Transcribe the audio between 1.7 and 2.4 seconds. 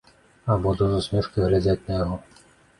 на яго.